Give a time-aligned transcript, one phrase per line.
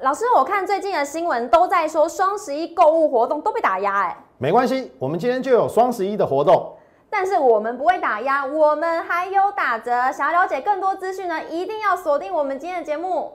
[0.00, 6.72] 老师，我看最近的新闻都在说双十一购物活动都被打压，哎，没关系，我们今天就有双十一的活动。
[7.10, 10.12] 但是我们不会打压，我们还有打折。
[10.12, 13.32] 想要了解更多资讯呢，一定要锁定我们今天的节目。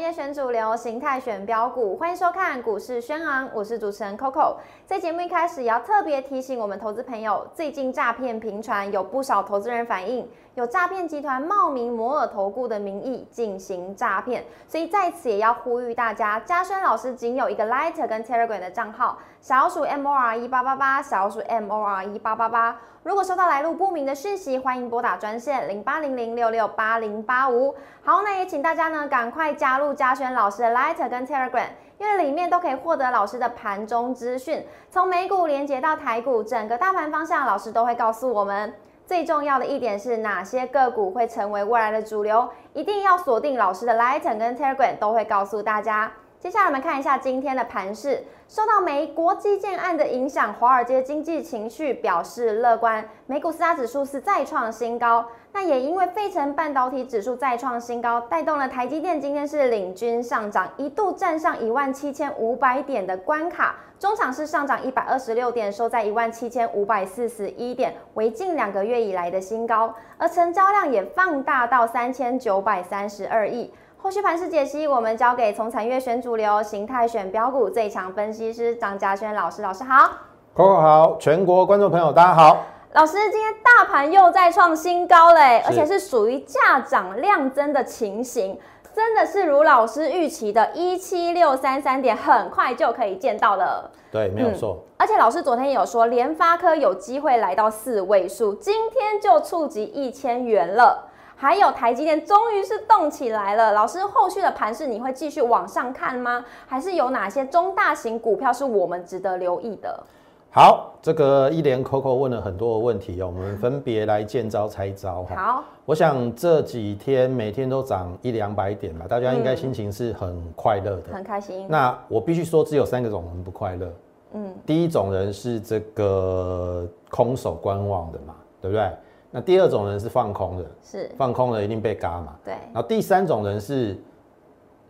[0.00, 4.56] 业选主流，形态选标股，欢迎收看股市轩昂，我是主持人 Coco。
[4.86, 10.26] 在节目一开始，也要特别提醒我们投资朋友，最近诈骗频传，有不少投资人反映。
[10.54, 22.76] 有诈骗集团冒名摩尔投顾的名义进行诈骗，所以在此也要呼吁大家，嘉轩老师仅有一个 Lighter 跟 Telegram 的账号，小鼠 M O R 一八八八，小鼠 M O R 一八八八。
[23.04, 27.74] 如果收到来路不明的讯息，欢迎拨打专线零八零零六六八零八五。
[28.02, 38.74] 好，那也请大家呢赶快加入嘉轩老师的 Lighter 跟 Telegram，因为里面都可以获得老师的盘中资讯，从美股连接到台股，整个大盘方向，老师都会告诉我们。
[39.10, 46.12] 最重要的一点是哪些个股会成为未来的主流，一定要锁定老师的 Lighten 跟 Telegram，都会告诉大家。
[46.40, 55.26] 接下来我们看一下今天的盘势，受到美国基建案的影响，华尔街经济情绪表示乐观，美股四大指数是再创新高。
[55.52, 63.74] 那也因为费城半导体指数再创新高，带动了台积电今天是领军上涨，一度站上一万七千五百点的关卡。
[63.98, 69.94] 中场是上涨一百二十六点，收在一万七千五百四十一点，为近两个月以来的新高。
[70.16, 73.70] 而成交量也放大到三千九百三十二亿。
[74.02, 79.60] 后续盘势解析，我们交给从产业选主流、形态选标股最强分析师张嘉轩老师。
[79.60, 80.10] 老师好
[80.56, 82.64] ，Coco 好，全国观众朋友大家好。
[82.94, 88.58] 老师，今天大盘又再创新高嘞，而且是属于价涨量增的情形。
[88.94, 93.90] 真的是如老师预期的，一七六三三点，很快就可以见到了。
[94.10, 94.78] 对，没有错。
[94.96, 101.09] 而且老师昨天也有说，联发科有机会来到四位数，今天就触及一千元了。
[101.40, 103.72] 还有台积电终于是动起来了。
[103.72, 106.44] 老师，后续的盘势你会继续往上看吗？
[106.66, 110.04] 还是有哪些中大型股票是我们值得留意的？
[110.50, 115.34] 好，这个一连 Coco 问了很多的问题哦，我们分别来见招拆招哈。
[115.34, 121.64] 好，我想这几天每天都涨一两百点吧，大家应该心情是很快乐的，很开心。
[121.70, 123.90] 那我必须说，只有三个种人不快乐。
[124.34, 128.90] 嗯，第一种人是这个空手观望的嘛，对不对？
[129.30, 132.36] 那第二种人是放空的，是放空了一定被嘎嘛。
[132.44, 132.54] 对。
[132.72, 133.96] 然后第三种人是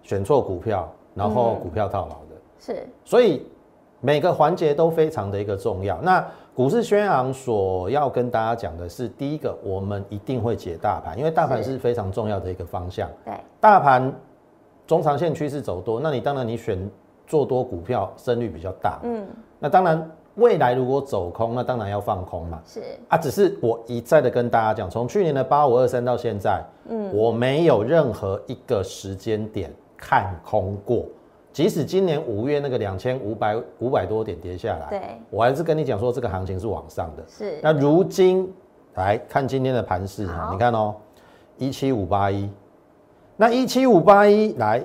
[0.02, 2.36] 选错股票，然后股票套牢的。
[2.58, 2.88] 是。
[3.04, 3.46] 所以。
[4.02, 6.00] 每个环节都非常的一个重要。
[6.00, 13.06] 那股市宣扬所要跟大家讲的是，第一个，我们一定会解大盘，因为大盘是非常重要的一个方向。
[13.26, 14.10] 对，大盘
[14.86, 16.90] 中长线趋势走多，那你当然你选
[17.26, 19.00] 做多股票胜率比较大。
[19.02, 19.26] 嗯，
[19.58, 22.60] 那当然未来如果走空，那当然要放空嘛。
[22.66, 31.04] 是啊，只是我一再的跟大家讲，从去年的八五二三到现在，嗯，我没有任何一个时间点看空过。
[31.52, 37.24] 即使今年五月那个两千五百五百多点跌下来，对我还是跟你讲说这个行情是往上的。
[37.28, 37.58] 是。
[37.62, 38.52] 那如今
[38.94, 40.94] 来看今天的盘势哈，你看哦，
[41.58, 42.48] 一七五八一，
[43.36, 44.84] 那一七五八一来，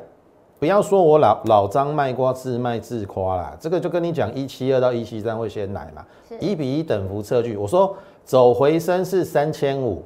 [0.60, 6.06] 不要说我老老张卖瓜自卖自夸啦，这个就跟你讲一七二到一七三会先来嘛，
[6.40, 10.04] 一比一等幅测距，我说走回升是三千五，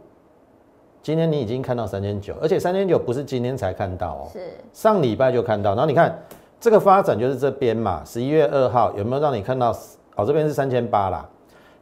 [1.01, 4.39] 今天你已经看到三千九，而且三千九不是今天才看到哦，是
[4.73, 6.17] 上礼拜就看到，然后你看。
[6.61, 9.71] 这个发展就是这边嘛，十一月二号有没有让你看到？
[10.17, 11.25] 哦，这边是三千八啦。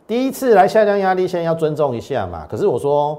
[0.05, 2.45] 第一次来下降压力线要尊重一下嘛。
[2.47, 3.17] 可是我说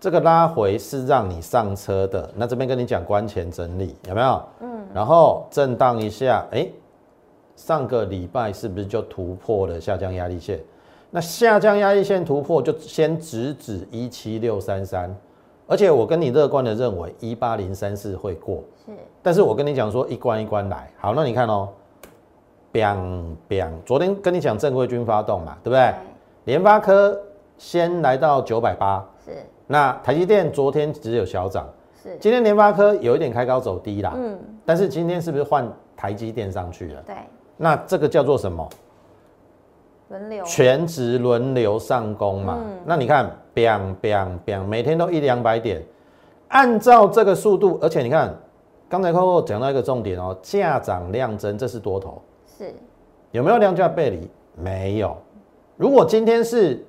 [0.00, 4.42] 这个拉回是让你上车的，那这边跟你讲关前整理有没有？
[4.60, 4.86] 嗯。
[4.94, 6.68] 然后震荡一下，哎，
[7.56, 10.60] 上个礼拜是不是就突破了下降压力线？
[11.10, 15.14] 那下降压力线突破就先直指一七六三三。
[15.66, 18.92] 而且我跟你乐观的认为一八零三四会过，是。
[19.22, 21.68] 但是我跟你讲说一关一关来，好，那你看哦
[22.72, 25.92] ，biang biang，昨天跟你讲正规军发动嘛，对不对？
[26.44, 27.20] 联发科
[27.58, 29.32] 先来到九百八，是。
[29.68, 31.68] 那台积电昨天只有小涨，
[32.02, 32.16] 是。
[32.18, 34.36] 今天联发科有一点开高走低啦，嗯。
[34.66, 37.02] 但是今天是不是换台积电上去了？
[37.06, 37.14] 对。
[37.56, 38.68] 那这个叫做什么？
[40.08, 40.44] 轮流。
[40.44, 43.30] 全职轮流上攻嘛，嗯那你看。
[43.58, 45.82] biang biang biang，每天都一两百点，
[46.46, 48.32] 按照这个速度，而且你看，
[48.88, 52.22] 刚才 Coco 讲到一个重点哦，价涨量增，这是多头，
[52.56, 52.72] 是
[53.32, 54.30] 有没有量价背离？
[54.54, 55.16] 没有。
[55.76, 56.86] 如果今天是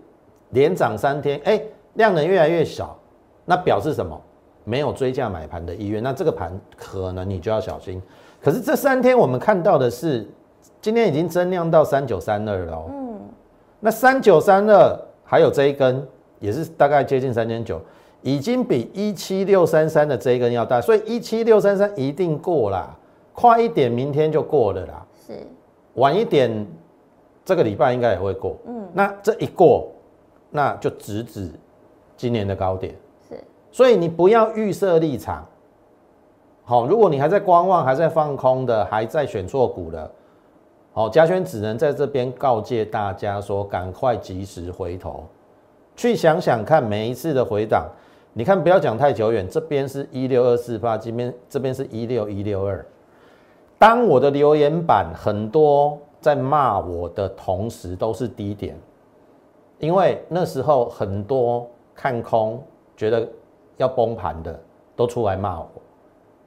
[0.52, 1.60] 连涨三天，哎，
[2.00, 2.98] 量能越来越小，
[3.44, 4.20] 那表示什么？
[4.64, 8.02] 没有追价买盘的意愿，那这个盘可能你就要小心。
[8.42, 10.26] 可是这三天我们看到的是，
[10.82, 12.86] 今天已经增量到三九三二了哦。
[12.90, 13.20] 嗯。
[13.80, 16.08] 那三九三二还有这一根
[16.40, 17.82] 也是大概接近三千九，
[18.22, 22.96] 已经比一七六三三的这一根要大，所以一七六三三一定过啦，
[23.34, 25.34] 快一点明天就过了啦，是
[25.96, 26.66] 晚一点
[27.44, 28.56] 这个礼拜应该也会过。
[28.68, 29.92] 嗯，那这一过，
[30.52, 31.50] 那就直指
[32.20, 32.94] 今年的高点。
[33.30, 35.48] 是，所以你不要预设立场。
[36.66, 40.12] 好，如果你还在观望、还在放空的、还在选错股的，
[40.92, 45.24] 好，嘉轩只能在这边告诫大家说：赶快及时回头，
[45.96, 47.88] 去想想看每一次的回档。
[48.34, 52.86] 你看，不要讲太久远，这边是一六二四八，这边这边是一六一六二。
[53.78, 58.78] 当我的留言板很多在骂我的同时，都是低点，
[59.80, 61.66] 因为那时候很多
[62.00, 62.64] 看空、
[62.96, 63.28] 觉得
[63.76, 64.58] 要崩盘的
[64.96, 65.68] 都出来骂我。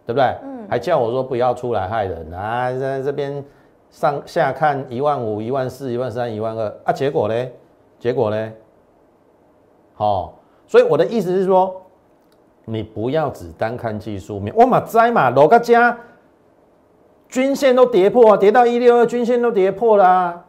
[0.05, 0.37] 对不对？
[0.43, 3.43] 嗯，还叫我说不要出来害人啊，在这边
[3.89, 7.49] 上下看一万五、一万四、一万三、一万二啊，结果呢？
[8.01, 8.53] 结果呢？
[9.95, 10.35] 好，
[10.67, 11.81] 所以我的意思是说，
[12.65, 14.53] 你不要只单看技术面。
[14.57, 15.97] 我马摘嘛，罗个家
[17.29, 20.45] 均线都跌破啊，跌到一六二，均线都跌破啦。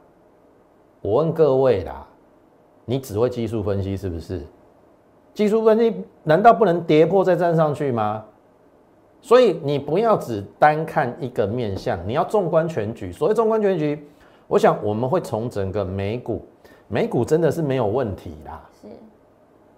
[1.02, 2.08] 我问各位啦，
[2.86, 4.42] 你只会技术分析是不是？
[5.34, 5.94] 技术分析
[6.24, 8.24] 难道不能跌破再站上去吗？
[9.22, 13.10] 所以你不要只单看一个面相，你要纵观全局。
[13.10, 14.06] 所谓纵观全局，
[14.48, 16.46] 我想我们会从整个美股，
[16.90, 18.62] 美股真的是没有问题啦。
[18.82, 18.88] 是，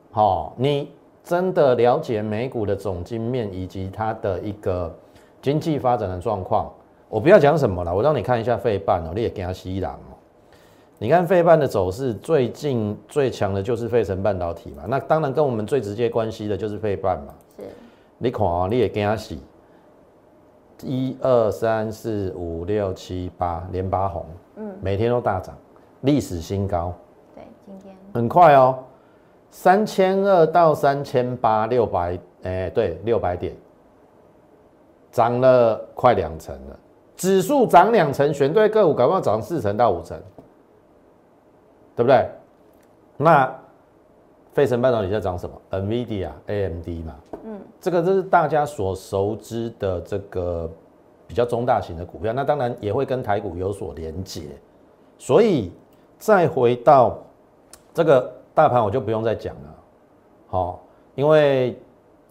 [0.10, 0.92] 好，你
[1.24, 4.92] 真的了解美股的总经面以及它的一个
[5.44, 6.68] 经济发展的状况。
[7.08, 10.15] 我不要讲什么了，我让你看一下费半哦，你也给它吸朗哦。
[10.98, 17.34] 你看费半的走势，最近最强的就是费城半导体嘛，那当然跟我们最直接关系的就是费半嘛。
[17.58, 17.64] 是。
[18.18, 19.40] 你看啊，你也跟他洗，
[20.84, 24.26] 一二三四五六七八连八红，
[24.56, 25.54] 嗯，每天都大涨，
[26.02, 26.94] 历史新高。
[27.36, 28.80] 对，今天很快哦，
[29.52, 33.54] 三千二到三千八，六百，哎，对，六百点，
[35.12, 36.80] 涨了快两成了。
[37.18, 40.18] 指数涨两成，选对个股，搞不好涨四成到五成，
[41.96, 42.30] 对不对？
[43.18, 43.54] 那。
[44.54, 50.72] 费城半导体在涨什么？NVIDIA、AMD 嘛，嗯，这个就是大家所熟知的这个
[51.28, 54.44] 比较中大型的股票，那当然也会跟台股有所连结。
[55.18, 55.74] 所以
[56.18, 57.18] 再回到
[57.94, 59.76] 这个大盘，我就不用再讲了，
[60.48, 60.82] 好，
[61.16, 61.78] 因为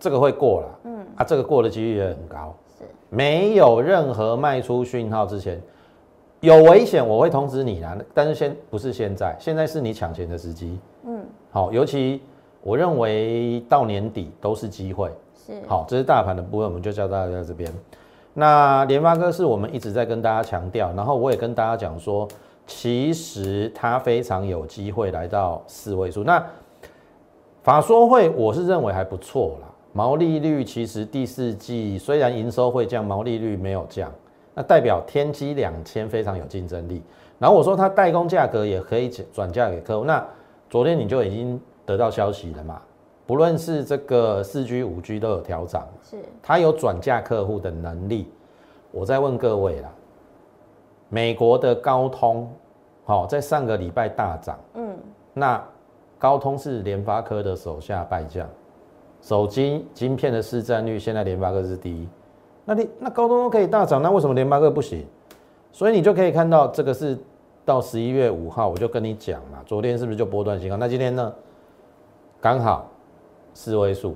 [0.00, 5.60] 这个会过了，嗯，啊，这个过的几率也很高，是，没有任何卖出讯号之前，
[6.44, 10.78] 有危险我会通知你啦，但是现不是现在，现在是你抢钱的时机。
[11.06, 12.20] 嗯，好，尤其
[12.62, 15.10] 我认为到年底都是机会。
[15.34, 17.72] 是，好，这是大盘的部分，我们就教大家在这边。
[18.34, 22.28] 那联发科是我们一直在跟大家强调，然后我也跟大家讲说，
[22.66, 26.22] 其实它非常有机会来到四位数。
[26.24, 26.44] 那
[27.62, 34.12] 法说会我是认为还不错啦，毛利率其实第四季虽然营收会降，毛利率没有降，
[34.54, 37.02] 那代表天玑两千非常有竞争力。
[37.38, 40.24] 然后我说它代工价格也可以转嫁给客户，那。
[40.70, 42.82] 昨天你就已经得到消息了嘛？
[43.26, 48.28] 不论是这个四 G、五 G 都有调涨，是它有转嫁客户的能力。
[48.90, 49.92] 我再问各位啦，
[51.08, 52.52] 美国的高通，
[53.04, 54.96] 好，在上个礼拜大涨，嗯，
[55.32, 55.62] 那
[56.18, 58.48] 高通是联发科的手下败将，
[59.20, 62.08] 手机晶片的市占率现在联发科是第一，
[62.64, 65.06] 那你那高通都可以大涨，那为什么联发科不行？
[65.72, 67.18] 所以你就可以看到这个是。
[67.66, 70.76] 到十一月五号，我就跟你讲嘛，昨天是不是就波段信号？
[70.76, 71.32] 那今天呢？
[72.38, 72.90] 刚好
[73.54, 74.14] 四位数。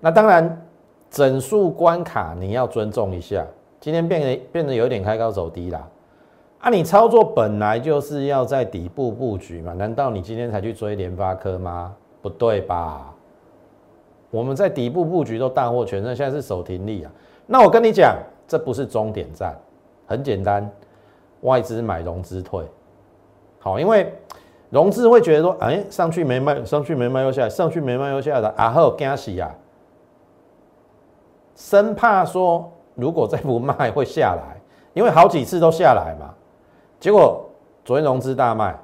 [0.00, 0.64] 那当然，
[1.10, 3.44] 整数关卡你要尊重一下。
[3.80, 5.88] 今天变得变得有点开高走低啦。
[6.60, 9.72] 啊，你操作本来就是要在底部布局嘛？
[9.72, 11.96] 难道你今天才去追联发科吗？
[12.22, 13.12] 不对吧？
[14.30, 17.10] 我们在底部布局都大获全胜，现在是守停利啊。
[17.46, 18.16] 那我跟你讲，
[18.48, 19.54] 这不是终点站，
[20.06, 20.70] 很简单，
[21.42, 22.64] 外资买融资退。
[23.58, 24.12] 好，因为
[24.70, 29.54] 融资会觉得说，哎，上去没卖，上去没卖又下来，上去没卖又下来，啊，好惊喜呀，
[31.54, 34.60] 生怕说如果再不卖会下来，
[34.92, 36.34] 因为好几次都下来嘛。
[36.98, 37.44] 结果
[37.84, 38.74] 昨天融资大卖，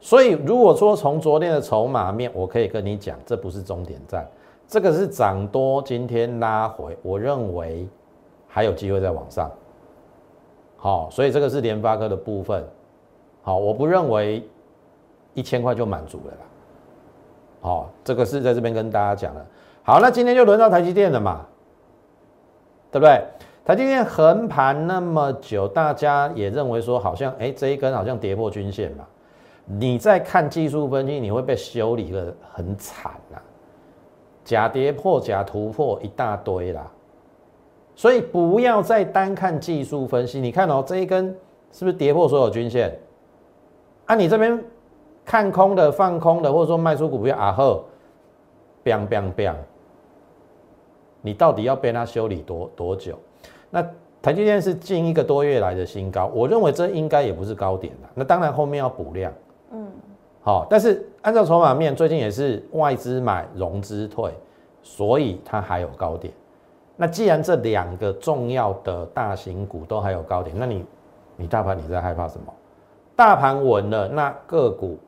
[0.00, 4.26] 所以如果说从昨天的筹码面，我可以跟你讲，这不是终点站，
[4.74, 7.88] 这个是涨多，今天拉回，我认为
[8.48, 9.48] 还有机会再往上。
[10.76, 12.66] 好，所以这个是联发科的部分。
[13.40, 14.44] 好，我不认为
[15.32, 16.38] 一千块就满足了啦。
[17.60, 19.46] 好，这个是在这边跟大家讲的。
[19.84, 21.46] 好，那今天就轮到台积电了嘛，
[22.90, 23.24] 对不对？
[23.64, 29.06] 台积电横盘那么久，大家也认为说好像，哎，这一根好像跌破均线嘛。
[29.66, 33.38] 你在看技术分析，你会被修理的很惨呐，
[34.44, 36.90] 假跌破、假突破一大堆啦。
[37.96, 40.40] 所以不要再单看技术分析。
[40.40, 41.26] 你看哦，这一根
[41.72, 42.96] 是不是跌破所有均线？
[44.06, 44.62] 啊，你这边
[45.24, 47.84] 看空的、放空的，或者说卖出股票啊后
[48.84, 49.54] ，biang biang biang，
[51.22, 53.18] 你到底要被它修理多多久？
[53.70, 53.82] 那
[54.20, 58.10] 台积电是近一个多月来的新高，我认为这应该也不是高点了。
[58.14, 59.32] 那当然后面要补量，
[59.70, 59.86] 嗯，
[60.42, 64.30] 好，但是按照筹码面，最近也是外资买、融资退，
[64.82, 66.30] 所以它还有高点。
[66.96, 70.84] 那既然这两个重要的大型股都还有高点，那你
[71.36, 72.52] 你大盘你在害怕什么？
[73.16, 74.98] 大盘稳了，那个股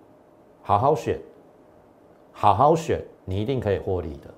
[0.62, 1.20] 好好选，
[2.32, 4.30] 好好选，你一定可以获利的。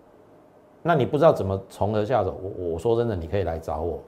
[0.82, 2.36] 那你不知道怎么从何下手？
[2.42, 4.00] 我我说真的，你可以来找我。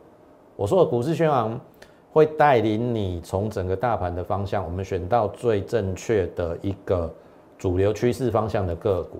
[0.56, 1.58] 我说的股市宣昂
[2.12, 7.08] 会带领你从整个大盘的方向，我们选到最正确的一个
[7.60, 9.18] 主流趋势方向的个股。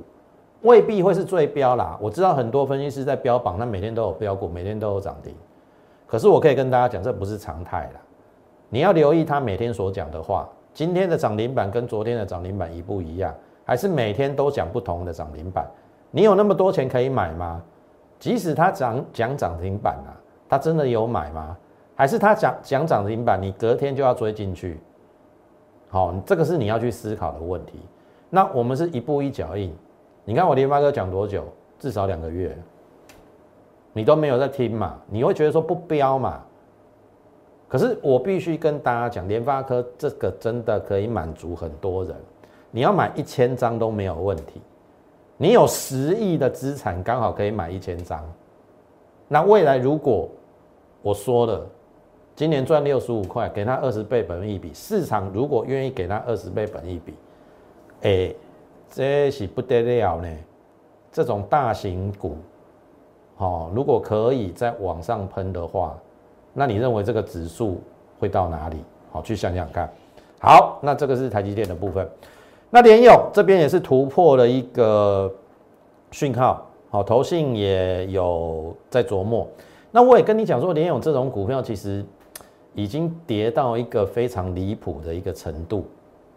[0.62, 5.35] 未必会是最标啦，我知道很多分析师在标榜，那每天都有标股，每天都有涨停。
[6.06, 8.00] 可是我可以跟大家讲，这不是常态啦。
[8.70, 10.49] 你要留意他每天所讲的话。
[10.73, 13.35] 今天的涨停板跟昨天的涨停板一不一样？
[13.64, 15.68] 还是每天都讲不同的涨停板？
[16.11, 17.61] 你有那么多钱可以买吗？
[18.18, 20.14] 即使他讲讲涨停板啊，
[20.49, 21.56] 他真的有买吗？
[21.97, 24.80] 还是他讲讲涨停板，你隔天就要追进去？
[25.88, 27.80] 好，这个是你要去思考的问题。
[28.31, 29.75] 那我们是一步一脚印。
[30.25, 31.45] 你看我联发科讲多久？
[31.79, 32.57] 至少两个月，
[33.93, 34.99] 你都没有在听嘛？
[35.09, 36.43] 你会觉得说不标嘛？
[37.67, 42.15] 可是我必须跟大家讲，联发科这个真的可以满足很多人。
[42.71, 44.61] 你要买一千张都没有问题。
[45.37, 48.23] 你有十亿的资产，刚好可以买一千张。
[49.27, 50.29] 那未来如果
[51.01, 51.67] 我说了，
[52.37, 57.15] 今年赚六十五块，给他二十倍本益比，市场如果愿意给他二十倍本益比，
[58.02, 58.35] 哎。
[58.92, 60.28] 这是不得了呢，
[61.12, 62.37] 这种大型股，
[63.37, 65.97] 哦，如果可以在往上喷的话，
[66.52, 67.80] 那你认为这个指数
[68.19, 68.78] 会到哪里？
[69.12, 69.88] 好，去想想看。
[70.40, 72.04] 好，那这个是台积电的部分。
[72.69, 75.33] 那联友这边也是突破了一个
[76.11, 79.47] 讯号，好，投信也有在琢磨。
[79.92, 82.04] 那我也跟你讲说，联友这种股票其实
[82.75, 85.85] 已经跌到一个非常离谱的一个程度，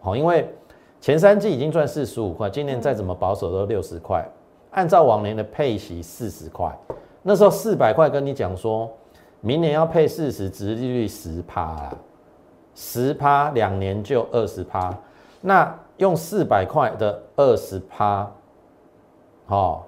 [0.01, 0.47] 好，因为。
[1.03, 4.25] 前三季已经赚四十五块，今年再怎么保守都六十块。
[4.71, 6.73] 按照往年的配息四十块，
[7.23, 8.89] 那时候四百块跟你讲说，
[9.41, 11.93] 明年要配四十，殖利率十趴啦，
[12.73, 14.97] 十趴两年就二十趴。
[15.41, 18.31] 那用四百块的二十趴，
[19.47, 19.81] 哦，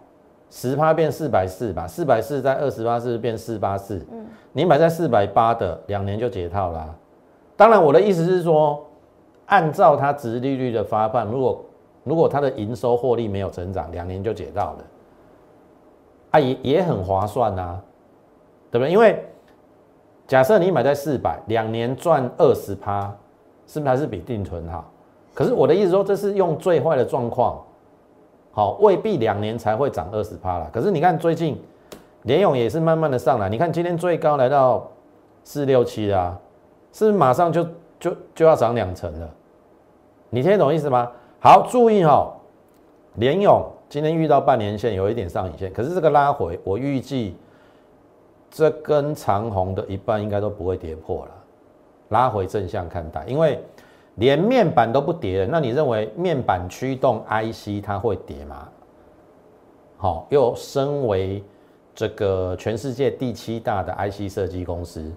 [0.50, 4.06] 十趴变四百四吧，四百四在二十八是变四八四。
[4.12, 6.94] 嗯，你买在四百八的，两年就解套啦。
[7.56, 8.85] 当然，我的意思是说。
[9.48, 11.66] 按照它值利率的发放，如果
[12.04, 14.78] 如果它的营收获利没有成长，两年就解到了，
[16.32, 17.80] 啊也也很划算呐，
[18.72, 18.92] 对不对？
[18.92, 19.24] 因为
[20.28, 23.16] 假设你买在四百，两年赚二十趴，
[23.68, 24.86] 是不是还是比定存好？
[25.34, 27.62] 可是我的意思说，这是用最坏的状况，
[28.52, 30.70] 好，未必两年才会涨二十趴了。
[30.74, 31.62] 可是你看最近
[32.24, 34.88] 联勇也是慢慢的上来，你看今天最高来到
[35.44, 36.40] 四六七啊，
[36.92, 37.64] 是不是马上就？
[38.06, 39.28] 就就要涨两成了，
[40.30, 41.12] 你听得懂意思吗？
[41.40, 42.32] 好，注意哈，
[43.16, 47.36] 联勇今天遇到半年线有一点上影线，可是这个拉回，我预计
[48.52, 51.32] 这根长红的一半应该都不会跌破了，
[52.10, 53.60] 拉回正向看待，因为
[54.18, 58.70] 连面板都不跌，那你认为面板驱动 IC 它会跌吗？
[59.98, 61.44] 好，又身为
[61.96, 65.12] 这个全世界第七大的 IC 设计公司，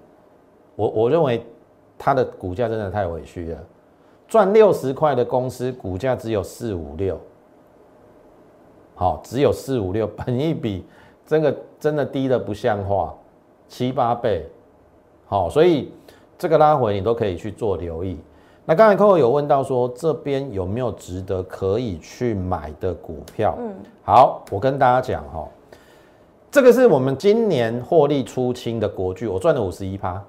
[0.74, 1.44] 我我认为。
[1.98, 3.58] 它的股价真的太委屈了，
[4.28, 7.18] 赚六十块的公司股价只有四五六，
[8.94, 10.86] 好，只有四五六， 本一比
[11.26, 13.12] 真的真的低的不像话，
[13.66, 14.46] 七八倍，
[15.26, 15.92] 好，所以
[16.38, 18.16] 这个拉回你都可以去做留意。
[18.64, 23.56] 那刚才 Coco 有问到说这边有没有值得可以去买的股票？
[23.58, 23.74] 嗯，
[24.04, 25.48] 好，我跟大家讲哈，
[26.50, 30.22] 这个是我们今年获利出清的国巨，我赚了五十一趴。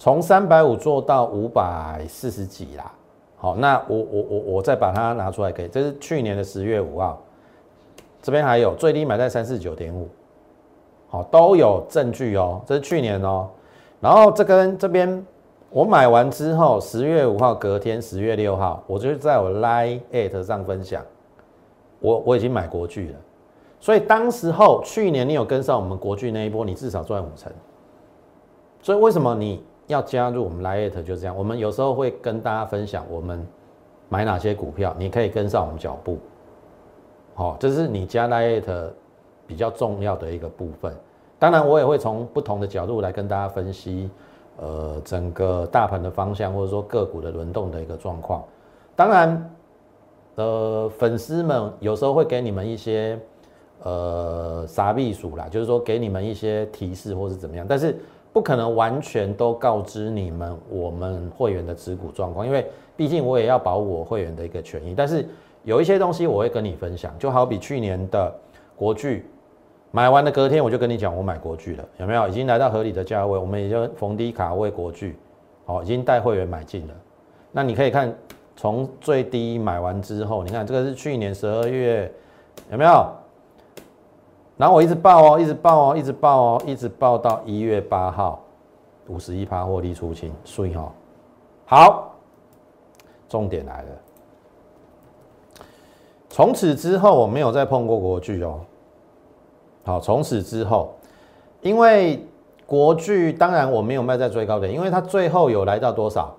[0.00, 2.90] 从三百五做到五百四十几啦，
[3.36, 7.22] 好，那我我我我再把它拿出来给，这是去年的十月五号，
[8.22, 10.08] 这边还有最低买在三四九点五，
[11.10, 13.46] 好，都有证据哦，这是去年哦，
[14.00, 15.22] 然后这跟这边
[15.68, 21.04] 我买完之后，十月五号隔天十月六号，我就在我 Line at 上分享，
[22.00, 23.18] 我我已经买国巨了，
[23.78, 27.52] 所以当时候去年你有跟上我们国巨那一波，你至少赚五成，
[28.80, 29.62] 所以为什么你？
[29.90, 33.46] 要加入我们 Lite 就这样，我们有时候会跟大家分享我们
[34.08, 36.18] 买哪些股票，你可以跟上我们脚步。
[37.34, 38.90] 好，这是你加 Lite
[39.46, 40.94] 比较重要的一个部分。
[41.38, 44.10] 当然，我也会从不同的角度来跟大家分析，
[44.58, 48.44] 呃，整个大盘的方向，或者说个股的轮动的一个状况。
[48.94, 49.50] 当然，
[50.34, 53.18] 呃，粉丝们有时候会给你们一些
[53.82, 57.98] 呃傻避暑啦，就是说给你们一些提示或是怎么样，但是
[58.32, 64.94] 不可能完全都告知你们我们会员的持股状况，因为毕竟我也要保我会员的一个权益。
[64.94, 65.26] 但是
[65.64, 68.32] 有一些东西我会跟你分享，就好比去年的
[68.76, 69.26] 国巨。
[69.92, 72.28] 买完的隔天我就跟你讲，我买国巨了，有没有？
[72.28, 75.16] 已经来到合理的价位，我们也就逢低卡位国巨，
[75.66, 76.94] 好，已经带会员买进了。
[77.50, 78.14] 那你可以看，
[78.54, 82.08] 从最低买完之后，你看这个是去年十二月，
[82.70, 83.10] 有没有？
[84.60, 88.38] 然后我一直报哦，一直报哦，一直报哦，一直报到一月八号，
[89.06, 90.92] 五十一趴获利出清，所以哈，
[91.64, 92.10] 好，
[93.26, 93.88] 重点来了，
[96.28, 98.60] 从此之后我没有再碰过国巨哦。
[99.82, 100.92] 好，从此之后，
[101.62, 102.22] 因为
[102.66, 106.36] 国巨当然我没有卖在最高点，因为它最后有来到多少？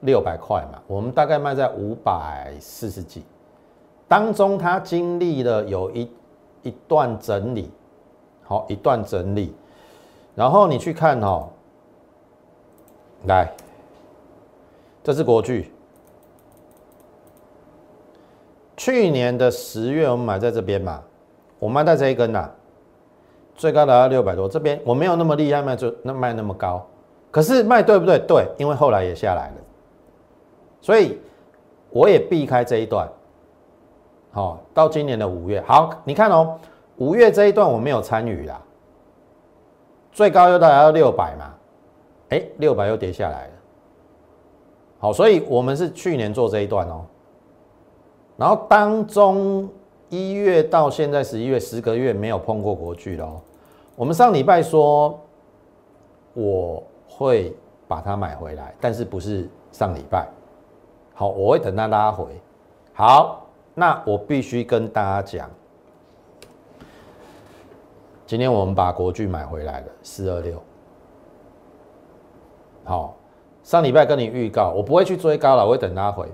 [0.00, 3.24] 六百块嘛，我们大概卖在五百四十几，
[4.06, 6.06] 当中它经历了有一
[6.64, 7.70] 一段整理，
[8.42, 9.54] 好一段整理，
[10.34, 11.48] 然后你去看哦，
[13.26, 13.48] 来，
[15.04, 15.70] 这是国巨，
[18.76, 21.00] 去年的十月我们买在这边嘛。
[21.60, 22.50] 我卖在这一根呐，
[23.54, 24.46] 最高达到六百多。
[24.46, 26.84] 这边我没有那么厉害卖，就那卖那么高。
[27.30, 28.18] 可是卖对不对？
[28.18, 29.54] 对，因为后来也下来了，
[30.82, 31.18] 所以
[31.88, 33.08] 我也避开这一段。
[34.34, 36.58] 好，到今年的五月，好，你看哦，
[36.96, 38.60] 五月这一段我没有参与啦。
[40.12, 41.54] 最高又达到六百嘛，
[42.28, 43.52] 哎，六百又跌下来了。
[44.98, 47.06] 好，所以我们是去年做这一段哦，
[48.36, 49.66] 然后当中。
[50.10, 53.42] 一月到现在十一月十个月没有碰过国巨了。
[53.96, 55.18] 我们上礼拜说
[56.34, 57.52] 我会
[57.88, 60.28] 把它买回来，但是不是上礼拜。
[61.14, 62.26] 好，我会等它拉回。
[62.92, 63.43] 好，
[63.74, 65.50] 那我必须跟大家讲，
[68.24, 70.62] 今天我们把国巨买回来了，四二六。
[72.84, 73.16] 好，
[73.62, 76.26] 上礼拜跟你预告，我不会去追高了，我会等拉回。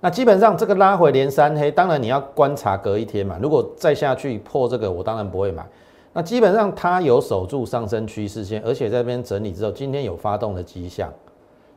[0.00, 3.38] 那基本上这个拉回连三黑，当然你要观察隔一天嘛。
[3.40, 5.66] 如果再下去破这个，我当然不会买。
[6.12, 11.12] 那基本上它有守住上升趋势线，而且这边整理之后，今天有发动的迹象，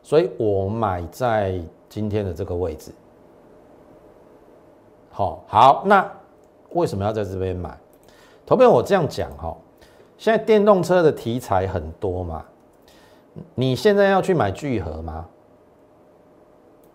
[0.01, 2.91] 所以我买在今天的这个位置。
[5.11, 6.09] 好，好，那
[6.71, 7.77] 为什么要在这边买？
[8.45, 9.55] 投票我这样讲哈，
[10.17, 12.43] 现在电动车的题材很多嘛，
[13.55, 15.25] 你现在要去买聚合吗？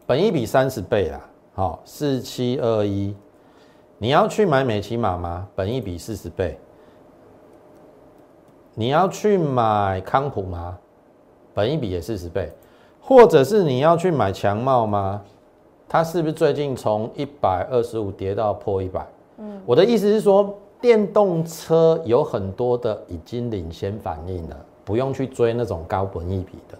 [0.07, 1.20] 本一比三十倍啦，
[1.55, 3.14] 好四七二一，
[3.98, 5.48] 你要去买美骑马吗？
[5.55, 6.59] 本一比四十倍，
[8.74, 10.79] 你要去买康普吗？
[11.55, 12.52] 本一比也四十倍，
[13.00, 15.22] 或者是你要去买强茂吗？
[15.88, 19.07] 它是不是最近从一百二十五跌到破一百？
[19.38, 26.77] 嗯，我的意思是说，电动车有很多的已经领先反应了，不用去追那种高本一比的。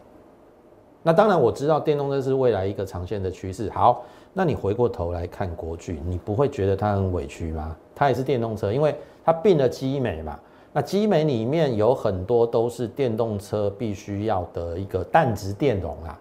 [1.03, 3.71] 那当然，我知道电动车是未来一个长线的趋势。
[3.71, 7.77] 好，那你回过头来看国巨，你不会觉得它很委屈吗？
[7.95, 8.93] 它也是电动车，因为
[9.25, 10.37] 它并了基美嘛。
[10.73, 16.19] 那基美里面有很多都是电动车必须要的一个氮值电容啊。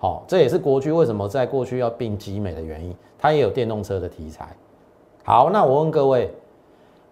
[0.00, 2.96] 好，这也是国巨为什么在过去要并集美的原因。
[3.18, 4.48] 它也有电动车的题材。
[5.22, 6.32] 好，那我问各位，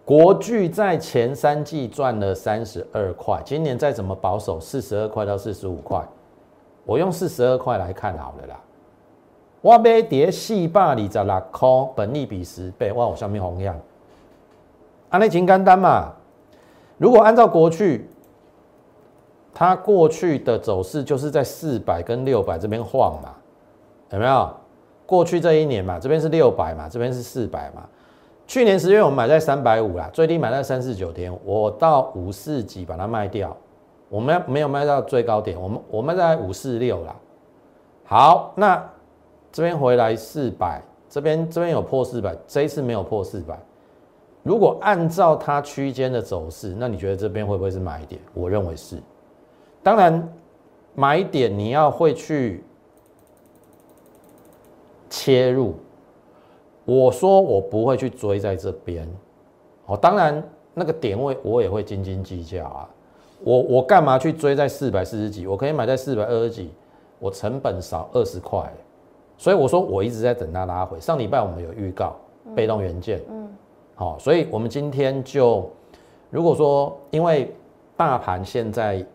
[0.06, 6.02] 国巨在前三季赚了三十二块，今年再怎么保守，四十二块到四十五块。
[6.86, 8.58] 我用四十二块来看好了啦，
[9.60, 13.78] 我买碟四百二十六块，本利比十倍，哇，我下面红样，
[15.10, 16.14] 安内金干单嘛。
[16.96, 18.08] 如果按照过去，
[19.58, 23.34] 它过去的走势就是在四百跟六百这边晃嘛，
[24.10, 24.48] 有没有？
[25.04, 27.82] 过去这一年嘛，这边是六百嘛，这边是四百嘛。
[28.46, 33.56] 去年十月我们买在三百五啦，最低买在三四九天，我到五四几把它卖掉。
[34.08, 37.16] 我们没有卖到最高点，我们我们在五四六啦。
[38.04, 38.80] 好，那
[39.50, 43.58] 这边回来四百，这边这边有破四百，这一次没有破四百。
[44.44, 48.20] 如果按照它区间的走势，那你觉得这边会不会是买点？
[48.34, 49.02] 我认为是。
[49.82, 50.28] 当然，
[50.94, 52.62] 买点你要会去
[55.08, 55.74] 切入。
[56.84, 59.08] 我说我不会去追在这边。
[59.86, 60.42] 哦，当然
[60.74, 62.88] 那个点位我也会斤斤计较啊。
[63.44, 65.46] 我我干嘛去追在四百四十几？
[65.46, 66.72] 我可以买在四百二十几，
[67.18, 68.72] 我成本少二十块，
[69.36, 70.98] 所以我说我一直在等它拉回。
[70.98, 72.16] 上礼拜我们有预告
[72.54, 73.48] 被动元件，嗯，
[73.94, 75.70] 好，所以我们今天就
[76.30, 77.54] 如果说因为
[77.96, 79.06] 大盘现在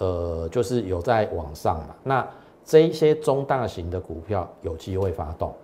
[0.00, 2.28] 呃就是有在往上嘛，那
[2.64, 5.54] 这一些中大型的股票有机会发动，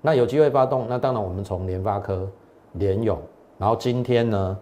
[0.00, 2.28] 那有机会发动，那当然我们从联发科、
[2.72, 3.18] 联勇，
[3.56, 4.58] 然后今天呢，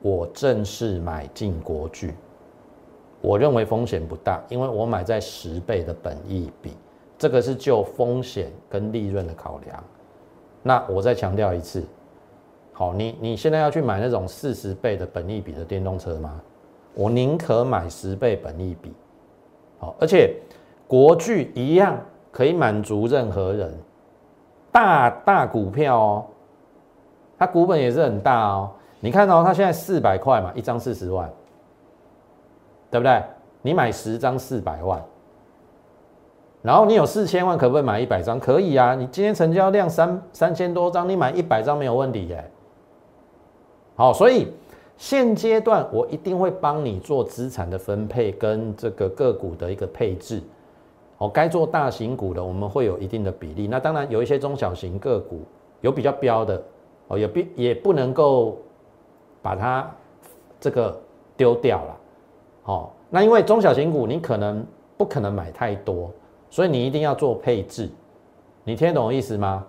[0.00, 2.14] 我正式买进国巨。
[3.20, 6.72] 我认为风险不大，因为我买在十倍的本益比，
[7.18, 9.84] 这个是就风险跟利润的考量。
[10.62, 11.82] 那我再强调一次，
[12.72, 16.40] 好，你你现在要去买那种四十倍的本益比的电动车吗？
[16.94, 18.92] 我宁可买十倍本益比，
[19.78, 20.34] 好，而且
[20.86, 21.98] 国巨一样
[22.30, 23.72] 可以满足任何人，
[24.72, 26.26] 大大股票哦，
[27.38, 28.70] 它股本也是很大哦。
[29.00, 31.30] 你看到它现在四百块嘛，一张四十万。
[32.90, 33.22] 对不对？
[33.60, 34.98] 你买十张四百万，
[36.62, 38.40] 然后你有四千万，可不可以买一百张？
[38.40, 38.94] 可以啊！
[38.94, 42.50] 你今天成交量三三千多张，你买一百张没有问题耶。
[43.94, 44.50] 好，所以
[44.98, 50.42] 现阶段我一定会帮你做资产的分配跟这个个股的一个配置。
[51.18, 53.68] 哦，该做大型股的，我们会有一定的比例。
[53.68, 55.42] 那当然有一些中小型个股
[55.80, 56.62] 有比较标的，
[57.06, 58.58] 哦，也必也不能够
[59.40, 59.88] 把它
[60.60, 61.00] 这个
[61.36, 61.96] 丢掉了。
[62.64, 64.64] 哦，那因为中小型股你可能
[64.96, 66.10] 不可能买太多，
[66.50, 67.88] 所以你一定要做配置，
[68.64, 69.64] 你听得懂意思吗？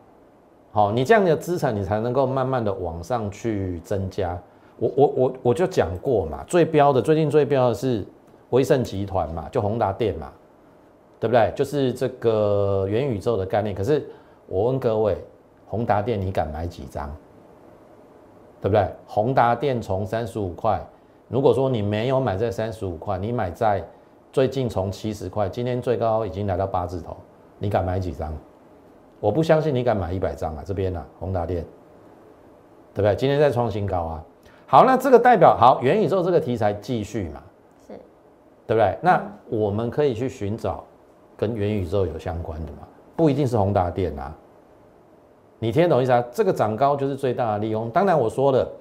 [0.71, 4.39] 好，你这样的资产你才能够慢慢的往上去增加。
[4.79, 8.05] 我我我我就讲过嘛，最标的最近最标的是
[8.51, 10.31] 威盛集团嘛，就宏达电嘛，
[11.19, 11.51] 对不对？
[11.55, 13.75] 就是这个元宇宙的概念。
[13.75, 14.09] 可是
[14.47, 15.17] 我问各位，
[15.67, 17.13] 宏达电你敢买几张？
[18.61, 18.87] 对不对？
[19.05, 20.81] 宏达电从三十五块。
[21.27, 23.85] 如果说你没有买在三十五块，你买在
[24.31, 27.15] 最近从七十块，今天最高已经来到八字头，
[27.57, 28.33] 你敢买几张？
[29.19, 30.63] 我不相信你敢买一百张啊！
[30.65, 31.63] 这边啊，宏达电，
[32.93, 33.15] 对不对？
[33.15, 34.25] 今天在创新高啊！
[34.69, 37.41] 好，那这个代表好元宇宙这个题材继续嘛？
[37.87, 37.93] 是，
[38.67, 38.97] 对不对？
[39.01, 40.83] 那我们可以去寻找
[41.35, 42.87] 跟元宇宙有相关的嘛？
[43.15, 44.31] 不一定是宏达电啊，
[45.57, 46.23] 你听懂意思啊？
[46.31, 47.89] 这个涨高就是最大的利用。
[47.89, 48.71] 当然我说了，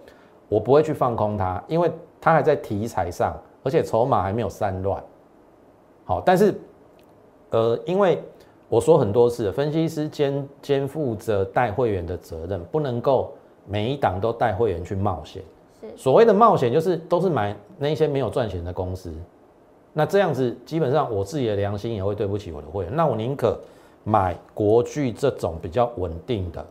[0.48, 1.90] 我不会去放空它，因为。
[2.20, 5.01] 它还在题材上，而且筹码还没有散乱。
[6.05, 6.53] 好，但是，
[7.51, 8.20] 呃，因为
[8.68, 13.33] 我说很多次，分析师肩肩负着带会员的责任，不能够
[13.66, 15.40] 每一档都带会员去冒险。
[15.97, 19.12] 所谓的冒险，就是都是买那些没有赚钱的公司。
[19.93, 22.95] 那这样子，基本上我自己的良心也会对不起我的会员。
[22.95, 23.59] 那我宁可
[24.05, 26.64] 买国巨这种比较稳定的。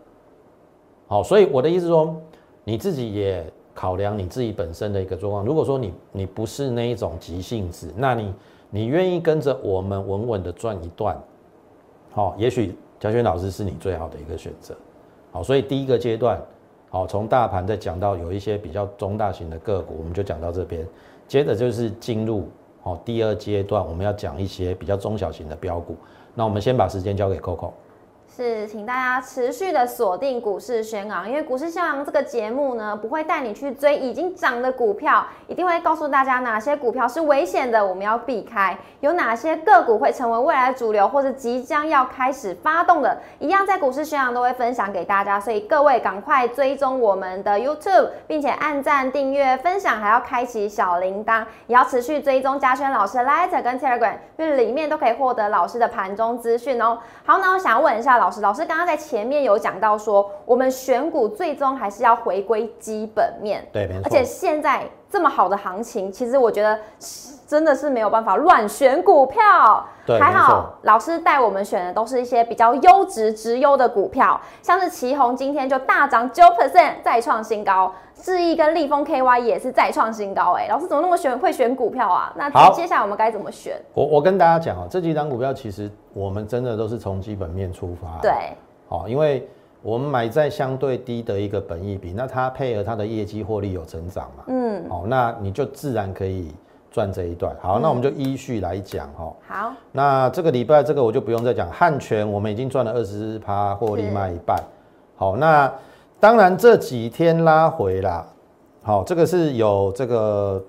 [1.07, 2.15] 好，所以我的意思说，
[2.63, 3.45] 你自己也。
[3.79, 8.33] 考量你自己本身的一个状况，如果说你你不是那一种急性子，那你
[8.71, 11.15] 你愿意跟着我们稳稳的赚一段，
[12.11, 14.75] 好，也许嘉轩老师是你最好的一个选择，
[15.31, 16.41] 好，所以第一个阶段，
[16.89, 20.87] 好，从大盘再讲到有一些比较中大型的个股，我们就讲到这边，
[21.27, 22.47] 接着就是进入
[22.81, 25.97] 好第二阶段，我们要讲一些比较中小型的标股，
[26.33, 27.71] 那我们先把时间交给 Coco。
[28.37, 45.39] 是，请大家持续的锁定股市宣昂，因为股市宣昂这个节目呢，不会带你去追已经涨的股票，一定会告诉大家哪些股票是危险的，我们要避开；有哪些个股会成为未来主流，或者即将要开始发动的，一样在股市宣昂都会分享给大家。
[45.39, 56.99] 所以各位赶快追踪我们的 YouTube，并且按赞、订阅、分享，还要开启小铃铛，也要持续追踪嘉轩老师 Light 跟 Telegram，因为里面都可以获得老师的盘中资讯哦。
[57.25, 58.26] 好，那我想问一下老。
[58.27, 63.65] 老师，老师刚刚在前面有讲到说，我们选股最终还是要回归基本面。
[63.71, 64.01] 对，没错。
[64.03, 66.77] 而且现在这么好的行情，其实我觉得
[67.47, 69.85] 真的是没有办法乱选股票。
[70.05, 77.93] 对，还好老师带我们选的都是一些比较优质、直优的股票，像是旗宏今天就大涨九 percent，再创新高。
[78.21, 80.53] 智毅跟立丰 KY 也是再创新高。
[80.53, 82.33] 哎，老师怎么那么选会选股票啊？
[82.35, 83.79] 那接下来我们该怎么选？
[83.93, 85.89] 我我跟大家讲啊，这几档股票其实。
[86.13, 88.31] 我们真的都是从基本面出发，对，
[88.89, 89.47] 好，因为
[89.83, 96.51] 我们买在相对低的一个本益比，那它配合它的业绩获利有成长嘛，嗯，好，那你就自然可以
[96.89, 97.55] 赚这一段。
[97.61, 99.31] 好，那我们就依序来讲哈。
[99.47, 104.57] 好，那这个礼拜这个我就不用再讲，汉泉我们已经赚了二十趴，获利卖一半。
[105.15, 105.71] 好，那
[106.19, 108.27] 当然这几天拉回啦，
[108.81, 110.63] 好，这个是有这个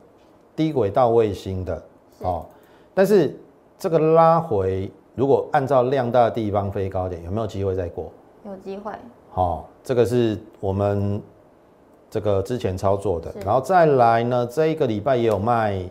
[0.54, 1.82] 低轨道卫星的，
[2.20, 2.44] 哦，
[2.94, 3.38] 但是
[3.78, 4.90] 这个拉回。
[5.14, 8.08] 如果按照量大的地方飞高点，有没有机会再过？
[8.44, 8.92] 有机会。
[9.32, 11.20] 好，这个是我们
[12.08, 15.82] 这个之前操作的，然后再来呢，这一个礼拜也有卖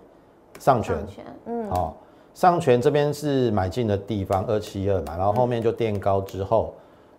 [0.59, 0.95] 上权，
[1.45, 1.97] 嗯，好，
[2.33, 6.73] 上权这边是买进的地方二七二嘛，然后后面就垫高之后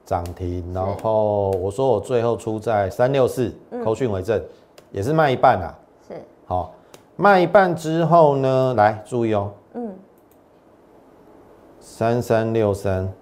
[0.08, 3.52] 涨停，然后我说我最后出在三六四，
[3.84, 4.42] 口讯为证，
[4.90, 5.68] 也是卖一半啊。
[6.08, 6.14] 是，
[6.46, 6.72] 好，
[7.16, 9.94] 卖一半之后呢，来注意哦，嗯，
[11.78, 13.12] 三三六三，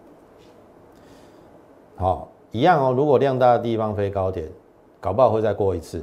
[1.96, 2.94] 好，一样哦。
[2.96, 4.48] 如果量大的地方飞高点，
[5.00, 6.00] 搞不好会再过一次，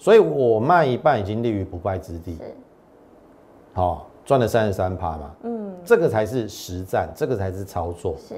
[0.00, 2.36] 所以我卖一半已经立于不败之地。
[3.72, 4.04] 好。
[4.26, 8.34] 赚了三十三趴嘛，嗯，这个才是实战，这个才是操作，是，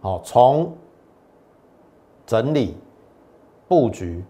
[0.00, 0.72] 好，从
[2.26, 2.76] 整理
[3.66, 4.24] 布局，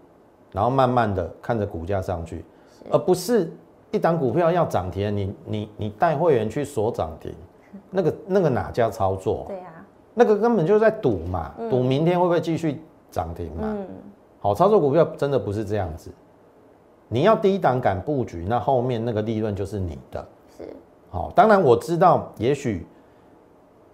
[0.51, 2.43] 然后慢慢的看着股价上去，
[2.89, 3.51] 而不是
[3.91, 7.33] 一档股票要涨停，你你你带会员去锁涨停，
[7.89, 9.45] 那个那个哪叫操作？
[9.47, 13.87] 对呀，那个根本就是在赌嘛，赌明天会不会继续涨停嘛，嗯，
[14.39, 16.11] 好，操作股票真的不是这样子，
[17.07, 20.27] 你要低档敢布局，那后面那个利润就是你的。
[20.57, 20.75] 是
[21.11, 22.85] 好，当然我知道，也许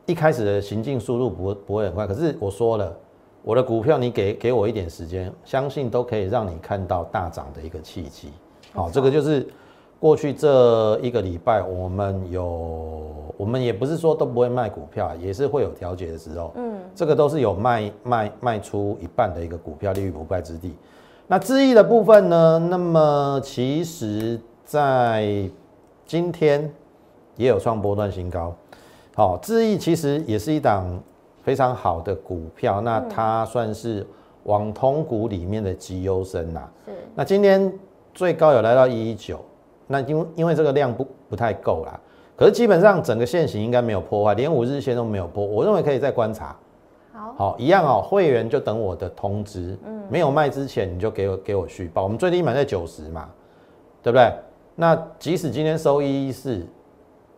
[0.05, 2.95] 一开始的行进速度不不会很快，可是我说了，
[3.41, 8.29] 我的股票你给给我一点时间，相信都可以让你看到大涨的一个契机。
[8.71, 9.47] 好，这个就是
[9.99, 16.51] 过去这一个礼拜，我们有，我们也不是说都不会卖股票，也是会有调节的时候。
[16.55, 20.75] 嗯，这个都是有卖卖卖出一半的一个股票，立于不败之地。
[21.25, 22.59] 那智易的部分呢？
[22.69, 25.49] 那么其实在
[26.05, 26.71] 今天。
[27.37, 28.55] 也有创波段新高，
[29.17, 30.85] 好，智毅其实也是一档
[31.41, 34.05] 非常好的股票，那它算是
[34.43, 36.69] 网通股里面的绩优生呐。
[36.85, 36.91] 是。
[37.15, 37.71] 那今天
[38.13, 39.39] 最高有来到一一九，
[39.87, 41.97] 那因为因为这个量不不太够啦，
[42.35, 46.53] 可是基本上整个线型应该没有破坏，连五日线都没有破，我认为可以再观察。
[47.13, 53.29] 好，好，一样哦，会员就等我的通知，嗯，没有卖之前你就给我给我续报，我们最低买在九十嘛，
[54.03, 54.29] 对不对？
[54.75, 56.67] 那即使今天收一一四。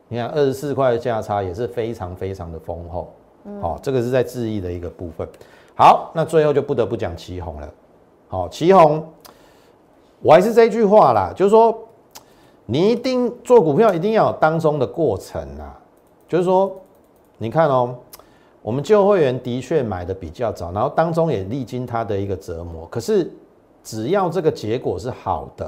[0.10, 3.14] 你看二十四块的价差也是非常非常的丰厚，
[3.62, 5.28] 好，这个是在质疑的一个部分。
[5.76, 7.70] 好，那最后就不得不讲旗红了。
[8.30, 9.06] 好，旗红，
[10.22, 11.78] 我还是这句话啦，就是说，
[12.66, 15.78] 你一定做股票一定要有当中的过程啊。
[16.26, 16.74] 就是说，
[17.38, 17.94] 你看哦，
[18.62, 22.88] 我们旧会员的确买的比较早，然后当中也历经他的一个折磨。
[22.88, 23.30] 可是
[23.84, 25.68] 只要这个结果是好的，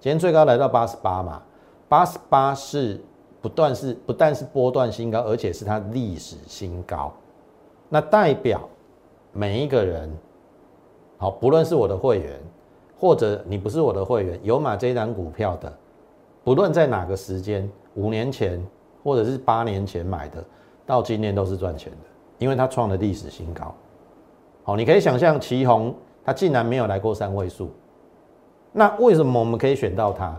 [0.00, 1.42] 今天最高来到八十八嘛，
[1.86, 2.98] 八十八是。
[3.44, 7.12] 不断是不但是波段新高，而且是它历史新高，
[7.90, 8.66] 那代表
[9.34, 10.10] 每一个人，
[11.18, 12.40] 好，不论是我的会员，
[12.98, 15.70] 或者你不是我的会员，有买这一档股票的，
[16.42, 18.66] 不论在哪个时间，五年前
[19.02, 20.42] 或者是八年前买的，
[20.86, 21.98] 到今年都是赚钱的，
[22.38, 23.74] 因为它创了历史新高。
[24.62, 27.68] 好，你可以想象旗宏它竟然没有来过三位数，
[28.72, 30.34] 那为什么我们可以选到它？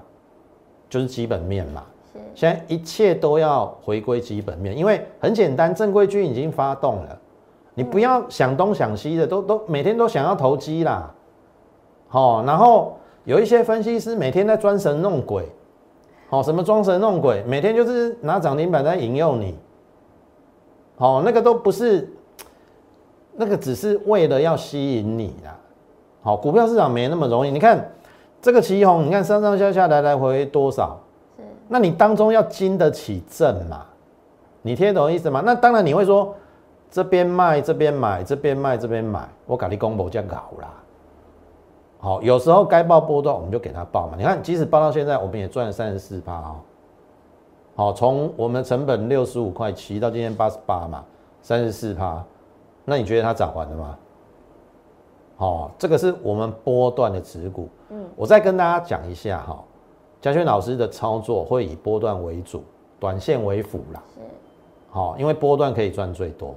[0.89, 1.83] 就是基本面嘛。
[2.33, 7.17] 现在一切都要回归基本面，因为很简单，正规军已经发动了，
[7.73, 11.13] 你不要想东想西的，都都每天都想要投机啦，
[12.07, 15.47] 好，然后有一些分析师每天在装神弄鬼，
[16.29, 19.57] 好，什么装神弄鬼，每天就是拿涨停板在引诱你，
[20.97, 22.11] 好，那个都不是，
[23.33, 25.57] 那个只是为了要吸引你啦，
[26.21, 27.91] 好，股票市场没那么容易，你看
[28.41, 30.99] 这个旗红，你看上上下下来来回回多少？
[31.67, 33.85] 那你当中要经得起震嘛？
[34.61, 35.41] 你听懂意思吗？
[35.45, 36.33] 那当然你会说，
[36.89, 40.73] 这边卖这边买，这边卖这边买，我搞你公布这样搞啦。
[41.99, 44.15] 好，有时候该报波段我们就给他报嘛。
[44.17, 46.55] 你看，即使报到现在，我们也赚了三十四趴哦。
[47.75, 51.03] 好，从我们成本六十五块七到今天八十八嘛，
[51.41, 52.23] 三十四趴。
[52.85, 53.97] 那你觉得它涨完了吗？
[55.37, 57.67] 好，这个是我们波段的持股。
[57.89, 59.63] 嗯，我再跟大家讲一下哈。
[60.25, 62.63] 嘉轩老师的操作会以波段为主，
[62.99, 64.01] 短线为辅啦。
[64.15, 64.21] 是，
[64.89, 66.55] 好，因为波段可以赚最多。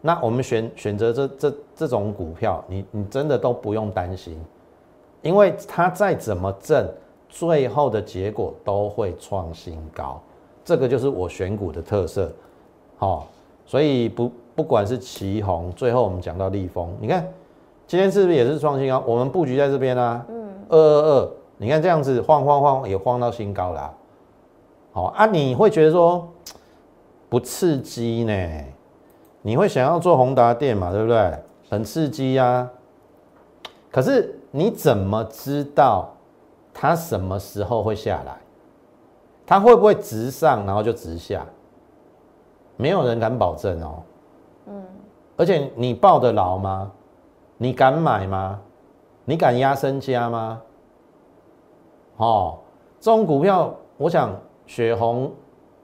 [0.00, 4.42] 那我们选选择这这这种股票，你你真的都不用担心，
[5.20, 6.88] 因为它再怎么挣，
[7.28, 10.18] 最后的结果都会创新高。
[10.64, 12.32] 这个就是我选股的特色。
[12.96, 13.26] 好，
[13.66, 17.30] 所以不不管是旗红，最后我们讲到立丰，你看
[17.86, 19.04] 今天是不是也是创新高？
[19.06, 21.30] 我们布局在这边啊，嗯，二二二。
[21.56, 23.94] 你看这样子晃晃晃也晃到新高了，
[24.92, 26.28] 好啊，你会觉得说
[27.28, 28.64] 不刺激呢？
[29.42, 30.90] 你会想要做宏达电嘛？
[30.90, 31.38] 对不对？
[31.70, 32.68] 很刺激呀。
[33.90, 36.08] 可是你怎么知道
[36.72, 38.36] 它什么时候会下来？
[39.46, 41.44] 它会不会直上然后就直下？
[42.76, 44.02] 没有人敢保证哦。
[44.66, 44.82] 嗯。
[45.36, 46.90] 而且你抱得牢吗？
[47.56, 48.60] 你敢买吗？
[49.24, 50.60] 你敢压身家吗？
[52.16, 52.58] 哦，
[53.00, 54.34] 这种股票，我想
[54.66, 55.32] 雪红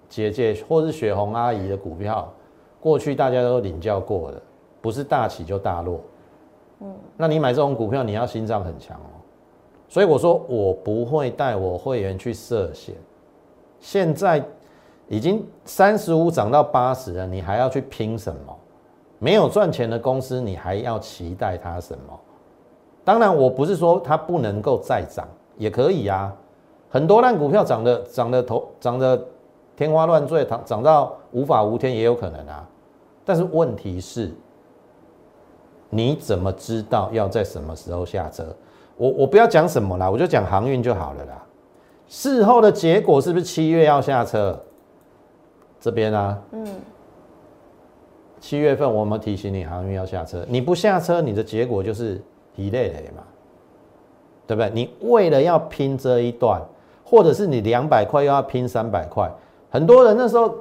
[0.08, 2.32] 姐姐或是雪红阿姨的股票，
[2.80, 4.40] 过去大家都领教过的，
[4.80, 6.00] 不是大起就大落。
[6.80, 9.10] 嗯，那你买这种股票，你要心脏很强哦。
[9.88, 12.94] 所以我说，我不会带我会员去涉险。
[13.80, 14.42] 现在
[15.08, 18.56] 已经三十五涨到八十了，你还要去拼什么？
[19.18, 22.18] 没有赚钱的公司，你还要期待它什么？
[23.04, 25.26] 当然，我不是说它不能够再涨，
[25.60, 26.34] 也可以啊。
[26.88, 29.24] 很多烂股票涨得涨得头涨得
[29.76, 32.68] 天花乱坠，涨涨到无法无天也有可能啊。
[33.24, 34.32] 但是问题是，
[35.88, 38.44] 你怎么知道要在什么时候下车？
[38.96, 41.46] 我我不要讲什么啦，我就讲航运就好了啦。
[42.08, 44.58] 事后的结果是不是七月要下车？
[45.78, 46.66] 这边啊，嗯，
[48.40, 52.20] 七月份我们提醒你航运要下车，你不下车，你的结果就是
[52.56, 53.22] 一累累嘛，
[54.54, 54.70] 对不对？
[54.74, 56.60] 你为了要拼这一段，
[57.04, 59.30] 或者是你两百块又要拼三百块，
[59.70, 60.54] 很多人那时候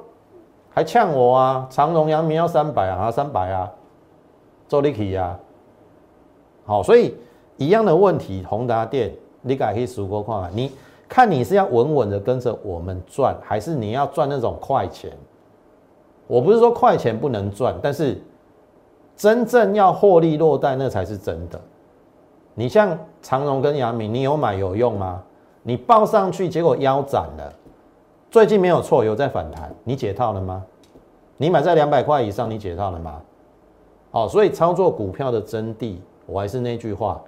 [0.68, 3.70] 还呛我啊，长荣、阳明要三百啊，三百啊，
[4.68, 5.38] 周立奇啊，
[6.64, 7.14] 好，所以。
[7.56, 10.50] 一样的问题，宏达电，你改可以数过看啊？
[10.54, 10.72] 你
[11.06, 15.12] 看你是要稳稳的跟着我们赚，还是你要赚那种快钱？
[16.26, 18.18] 我不是说快钱不能赚，但是
[19.14, 21.60] 真正要获利落袋，那才是真的。
[22.60, 25.22] 你像长荣跟阳明，你有买有用吗？
[25.62, 27.50] 你报上去，结果腰斩了。
[28.30, 30.62] 最近没有错，有在反弹，你解套了吗？
[31.38, 33.22] 你买在两百块以上，你解套了吗？
[34.10, 35.96] 哦，所以操作股票的真谛，
[36.26, 37.18] 我还是那句话。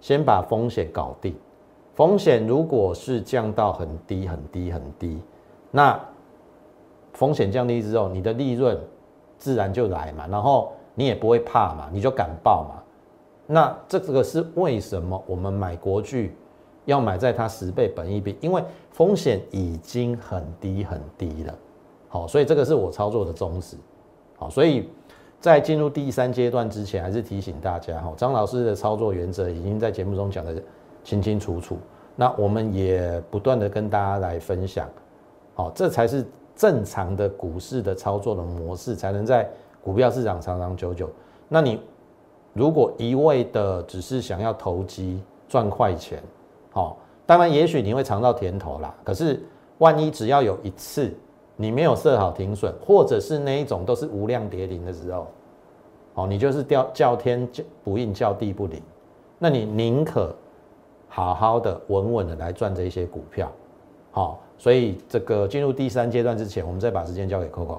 [0.00, 1.34] 先把风险搞定，
[1.94, 5.20] 风险如果是降到很低很低很低，
[5.70, 6.00] 那
[7.12, 8.80] 风险降低之后，你的利润
[9.36, 12.82] 自然就来嘛，然后你也不会怕嘛，你就敢报嘛。
[13.48, 16.36] 那这个是为什么我们买国巨
[16.84, 18.36] 要买在它十倍本益比？
[18.40, 21.54] 因为风险已经很低很低了，
[22.08, 23.76] 好，所以这个是我操作的宗旨，
[24.36, 24.88] 好，所以。
[25.40, 30.60] 在进入第三阶段之前，还是提醒大家哈，张老师的操作原则已经在节目中讲的
[31.04, 31.78] 清清楚楚。
[32.16, 34.90] 那我们也不断的跟大家来分享，
[35.54, 39.48] 好，这才是正常的股市的操作的模式，才能在
[39.80, 41.08] 股票市场长长久久。
[41.48, 41.80] 那你
[42.52, 46.22] 如果一味的只是想要投机赚快钱，
[46.70, 48.94] 好，当然也许你会尝到甜头啦。
[49.04, 49.40] 可是
[49.78, 51.14] 万一只要有一次，
[51.56, 55.28] 你没有设好停损，或者是那一种都是无量跌停的时候，
[56.14, 57.48] 哦，你就是叫叫天
[57.84, 58.82] 不应，叫地不灵，
[59.38, 60.34] 那你宁可
[61.08, 63.50] 好好的稳稳的来赚这些股票，
[64.10, 67.78] 好，所以这个进入第三阶段之前，我们再把时间交给 Coco。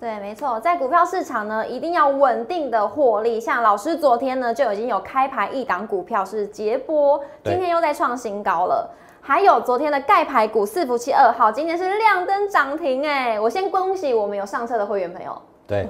[0.00, 3.38] 对，没错，在股票市场呢，一定要稳定的获利。
[3.38, 8.90] 像老师昨天呢就已经有开牌一档股票是捷波，今天又在创新高了。
[9.20, 13.38] 还有昨天的盖牌股四福七二号，今天是亮灯涨停哎！
[13.38, 15.36] 我先恭喜我们有上车的会员朋友。
[15.66, 15.86] 对，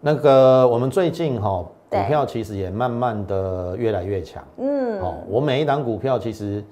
[0.00, 4.40] 那个我们最近哈股票其实也慢慢的越来越强。
[4.58, 6.64] 嗯，哦，我每一档股票其实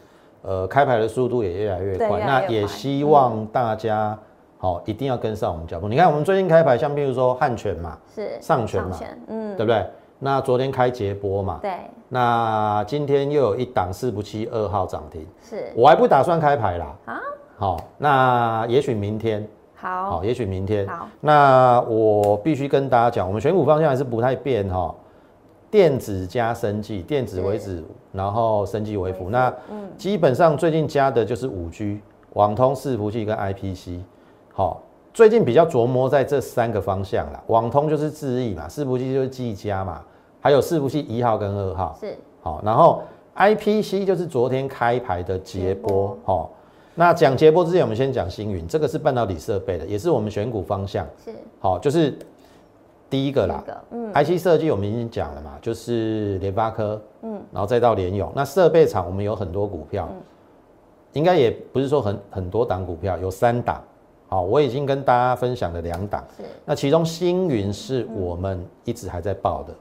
[0.43, 2.21] 呃开牌的速度也越来越快。
[2.21, 4.17] 那也希望大家
[4.59, 5.89] 好一定要跟上我们脚步。
[5.89, 9.87] 你看我们最近开牌，像比如说汉泉嘛，是上泉嘛，嗯，对不对？
[10.19, 11.73] 那昨天开捷波嘛，对。
[12.09, 16.97] 那今天又有一档四不七二号涨停，是我还不打算开牌啦。
[17.05, 17.21] 啊，
[17.59, 21.07] 好，那也许明天，好，好，也许明天，好。
[21.21, 24.95] 那我必须跟大家讲，我们选股方向还是不太变哈。
[25.69, 29.29] 电子加生技，电子为主，然后生技为辅。
[29.29, 29.53] 那
[29.99, 32.01] 基本上最近加的就是五 G、
[32.35, 34.01] 网通、伺服器跟 IPC。
[34.57, 34.81] 好。
[35.13, 40.03] 最近比较琢磨在这三个方向啦，网通就是智易嘛，伺服器就是技嘉嘛，
[40.43, 41.97] 还有伺服器一号跟二号。
[41.99, 42.15] 是。
[42.43, 43.03] 好，然后
[43.35, 46.51] IPC 就是昨天开牌的捷波，好，
[46.95, 51.07] 那讲捷波之前，我们先讲星云，这个是半导体设备的，也是我们选股方向。
[51.25, 51.35] 是。
[51.61, 52.15] 好，就是
[53.09, 60.07] 第一个啦，嗯，IC 设计我们已经讲了嘛，就是联发科，嗯，然后再到联咏，那设备厂我们有很多股票，
[61.15, 63.83] 应该也不是说很很多档股票，有三档。
[64.29, 66.43] 好，我已经跟大家分享了两档，是。
[66.65, 69.73] 那其中星云是我们一直还在报的，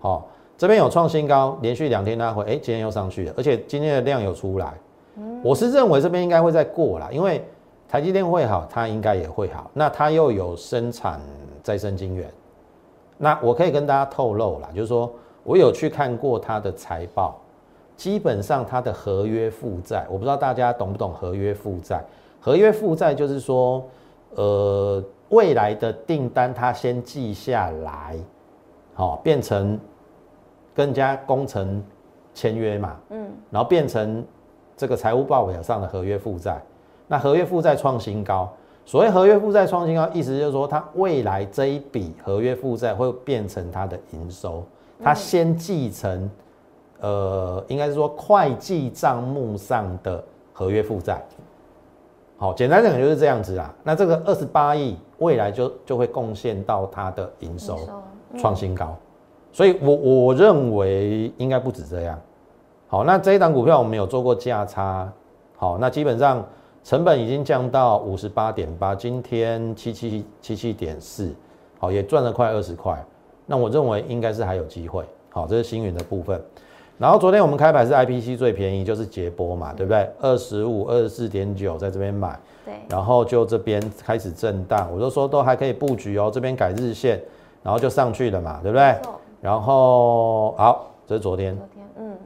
[0.00, 0.26] 好，
[0.58, 4.74] 这边有创新高，连续两天拉回，哎，今天又上去了，而且今天的量有出来，
[5.40, 7.44] 我是认为这边应该会再过啦，因为
[7.88, 11.20] 台积电会好，它应该也会好，那它又有生产
[11.62, 12.28] 再生晶圆，
[13.18, 15.08] 那我可以跟大家透露啦，就是说
[15.44, 17.40] 我有去看过它的财报，
[17.96, 22.04] 基本上它的合约负债，我不知道大家懂不懂合约负债。
[22.44, 23.88] 合约负债就是说，
[24.34, 28.16] 呃，未来的订单他先记下来，
[28.94, 29.78] 好，变成
[30.74, 31.80] 跟家工程
[32.34, 34.24] 签约嘛，嗯，然后变成
[34.76, 36.60] 这个财务报表上的合约负债。
[37.06, 38.52] 那合约负债创新高，
[38.84, 44.64] 所谓合约负债创新高，意思就是说它未来这一笔合约负债会变成它的营收，
[45.00, 46.28] 它先继承，
[46.98, 51.22] 呃，应该是说会计账目上的合约负债。
[52.42, 53.72] 好，简单讲就是这样子啦。
[53.84, 57.78] 那这个二十八亿未来就就会贡献到它的营收
[58.36, 58.96] 创新高，
[59.52, 62.18] 所以我我认为应该不止这样。
[62.88, 65.08] 好，那这一档股票我们有做过价差，
[65.56, 66.44] 好，那基本上
[66.82, 71.32] 成本已经降到五十八点八，今天七七七七点四，
[71.78, 73.00] 好，也赚了快二十块。
[73.46, 75.04] 那我认为应该是还有机会。
[75.30, 76.42] 好，这是星云的部分。
[76.98, 80.08] 然后昨天我们开牌是 IPC 最便宜，就是捷波嘛，对不对？
[80.20, 82.74] 二十五、二十四点九在这边买，对。
[82.88, 86.30] 然后就这边开始震荡，我就说都还可以布局哦。
[86.32, 87.20] 这边改日线，
[87.60, 88.96] 然后就上去了嘛，对不对？
[89.40, 92.16] 然后好，这是昨天，昨天嗯，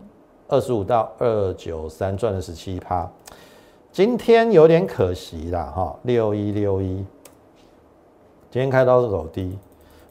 [0.48, 3.08] 二十五到二九三赚了十七趴，
[3.90, 6.96] 今天有点可惜啦，哈，六一六一，
[8.50, 9.58] 今天开到是走低，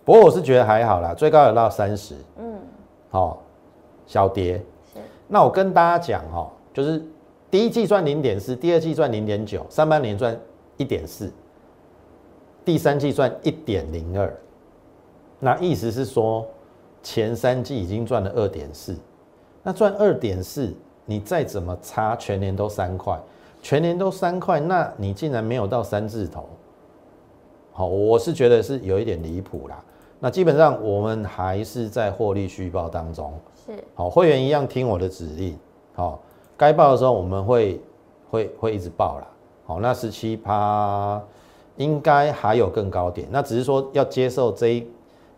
[0.04, 2.58] 不过我是觉得还好啦，最高有到三十，嗯，
[3.12, 3.42] 好。
[4.06, 4.64] 小跌，
[5.28, 7.04] 那我跟大家讲哦，就是
[7.50, 10.40] 第一季赚零点四，第二季赚零点九，上半年赚
[10.78, 11.32] 一点四，
[12.64, 14.32] 第三季赚一点零二，
[15.40, 16.46] 那意思是说
[17.02, 18.96] 前三季已经赚了二点四，
[19.64, 20.74] 那赚二点四，
[21.06, 23.20] 你再怎么差，全年都三块，
[23.62, 26.48] 全年都三块，那你竟然没有到三字头，
[27.72, 29.84] 好，我是觉得是有一点离谱啦。
[30.26, 33.32] 那基本上我们还是在获利虚报当中。
[33.64, 35.56] 是好，会员一样听我的指令，
[35.94, 36.20] 好，
[36.58, 37.80] 该报的时候我们会
[38.32, 39.28] 会会一直报啦。
[39.68, 41.22] 好，那十七趴
[41.76, 44.88] 应该还有更高点，那只是说要接受这一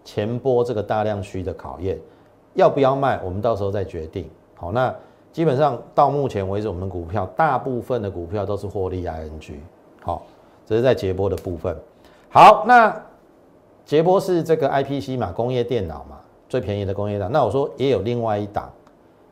[0.06, 2.00] 前波这个大量区的考验，
[2.54, 4.30] 要不要卖，我们到时候再决定。
[4.56, 4.96] 好，那
[5.34, 9.56] 基本上到目前为止，我们股票大部分的股票都是获利 ING，
[10.02, 10.24] 好，
[10.66, 11.78] 这是在截波的部分。
[12.30, 12.96] 好，那
[13.88, 16.20] 捷波是这个 IPC 嘛，工业电脑嘛。
[16.50, 18.72] 最便宜的工业档，那我说也有另外一档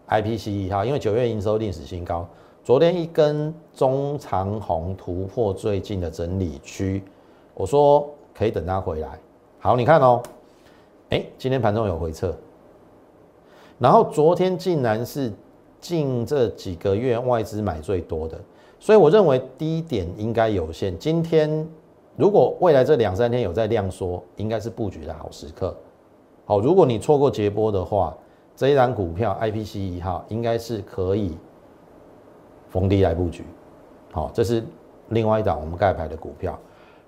[0.10, 2.28] ，IPC 一号，因为九月营收历史新高，
[2.62, 7.02] 昨天一根中长红突破最近的整理区，
[7.54, 9.18] 我说可以等它回来。
[9.60, 10.22] 好，你看哦，
[11.10, 12.36] 哎，今天盘中有回撤，
[13.80, 15.32] 然后昨天竟然是
[15.80, 18.38] 近这几个月外资买最多的，
[18.78, 21.00] 所以我认为低点应该有限。
[21.00, 21.66] 今天
[22.16, 25.76] 如果未来这两三天有在量缩，应该是布局的好时刻。
[26.46, 28.16] 好，如果你错过捷波的话，
[28.56, 31.38] 这一档股票 IPC 一号应该是可以
[32.70, 33.44] 逢低来布局。
[34.12, 34.64] 好，这是
[35.10, 36.58] 另外一档我们盖牌的股票。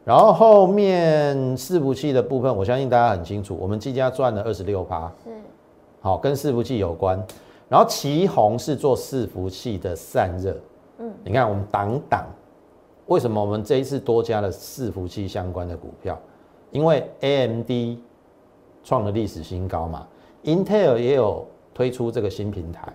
[0.03, 5.31] 然后后面伺服器的部分，我相信大家很清楚，我们技嘉赚了二十六趴，是
[5.99, 7.21] 好跟伺服器有关。
[7.69, 10.55] 然后旗宏是做伺服器的散热，
[10.99, 12.25] 嗯，你看我们挡挡，
[13.07, 16.17] 为什么我们这一次多加了伺服器相关的股票？
[16.71, 17.99] 因为 AMD。
[18.83, 20.07] 创了历史新高嘛
[20.45, 22.87] ，Intel 也有推出这个新平台，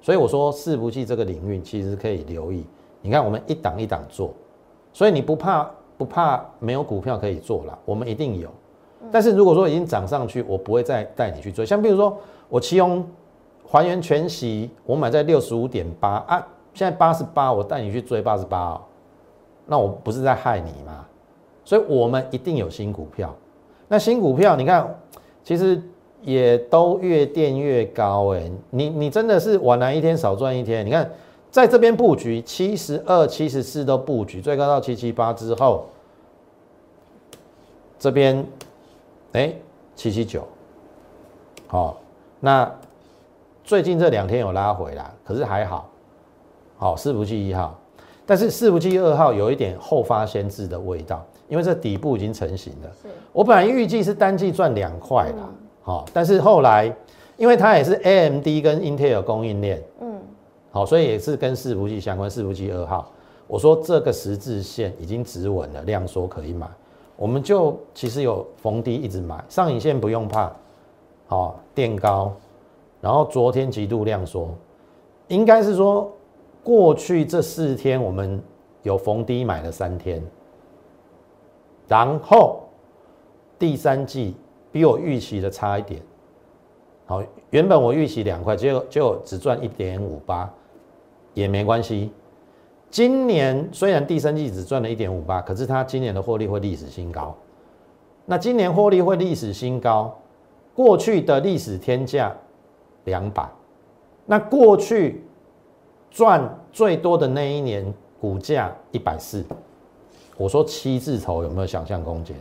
[0.00, 2.64] 所以我说伺服器这个领域其实可以留意。
[3.02, 4.32] 你看我们一档一档做，
[4.92, 5.68] 所以你不怕
[5.98, 8.48] 不怕没有股票可以做了，我们一定有。
[9.10, 11.66] 但是如果说已经涨上去，我不会再带你去追。
[11.66, 12.16] 像比如说
[12.48, 13.04] 我其中
[13.66, 18.80] 还原全息，我买在六十五点八啊，现在八十八，我带你去追八十八哦，
[19.66, 21.06] 那我不是在害你吗？
[21.64, 23.34] 所以我们一定有新股票。
[23.88, 24.96] 那新股票，你看。
[25.42, 25.82] 其实
[26.20, 30.84] 也都越垫越高哎，你你真的是晚来一天少赚一天。
[30.84, 31.10] 你看，
[31.50, 35.86] 在这边布局七十二、七十四都布局，最高到七七八之后，
[37.98, 38.46] 这边
[39.32, 39.52] 哎
[39.96, 40.46] 七七九，
[41.66, 41.98] 好，
[42.38, 42.70] 那
[43.64, 45.88] 最近这两天有拉回来，可是还好，
[46.76, 47.79] 好四福器一号，
[48.30, 51.20] 但是四福器二号有一点后发先至的味道。
[51.48, 52.90] 因为这底部已经成型了，
[53.32, 55.50] 我本来预计是单季赚两块啦，
[55.82, 56.94] 好，但是后来
[57.36, 60.20] 因为它也是 AMD 跟 Intel 供应链，嗯，
[60.70, 63.10] 好，所以也是跟伺服器相关，伺服器二号，
[63.48, 66.68] 我说这个十字线已经止稳了，量缩可以买，
[67.16, 70.52] 我们就其实有逢低一直买，上影线不用怕，
[71.26, 72.32] 好，垫高，
[73.00, 74.54] 然后昨天极度量缩，
[75.26, 76.08] 应该是说
[76.62, 78.42] 过去这四天我们
[78.82, 80.22] 有逢低买了三天。
[81.88, 82.60] 然后
[83.58, 84.36] 第三季
[84.70, 86.00] 比我预期的差一点，
[87.06, 90.48] 好，原本我预期两块，结果结果只赚一点五八，
[91.34, 92.12] 也没关系。
[92.90, 97.36] 今年虽然第三季只赚了一点五八，可是它今年的获利会历史新高。
[98.26, 100.16] 那今年获利会历史新高，
[100.74, 102.36] 过去的历史天价
[103.04, 103.48] 两百，
[104.26, 105.24] 那过去
[106.10, 109.44] 赚最多的那一年股价一百四。
[110.36, 112.36] 我说七字头有没有想象空间？